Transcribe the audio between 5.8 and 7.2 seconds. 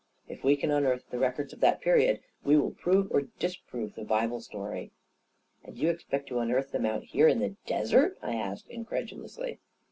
expect to unearth them out